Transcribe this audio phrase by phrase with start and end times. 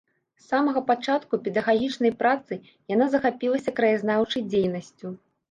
[0.43, 2.59] З самага пачатку педагагічнай працы
[2.93, 5.07] яна захапілася краязнаўчай дзейнасцю.